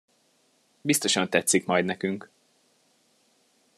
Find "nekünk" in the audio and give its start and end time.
1.85-2.29